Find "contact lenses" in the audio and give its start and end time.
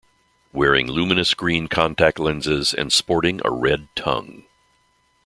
1.67-2.73